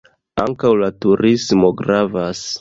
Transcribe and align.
Ankaŭ 0.43 0.71
la 0.83 0.89
turismo 1.07 1.71
gravas. 1.83 2.43